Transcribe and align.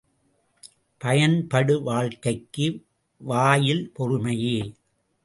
பயன்படு 1.01 1.75
வாழ்க்கைக்கு 1.81 2.67
வாயில் 3.21 3.85
பொறுமையே! 3.95 4.57